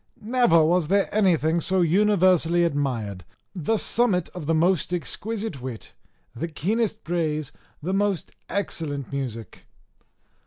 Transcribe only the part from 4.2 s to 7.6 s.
of the most exquisite wit, the keenest praise,